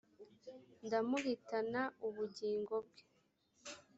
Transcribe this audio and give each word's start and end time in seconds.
ndamuhitana 0.85 1.81
ubugingo 2.07 2.75
bwe 2.85 3.01